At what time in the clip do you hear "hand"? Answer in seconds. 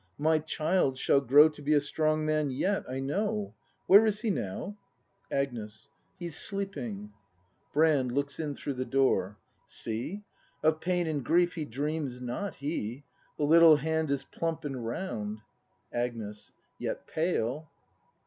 13.75-14.09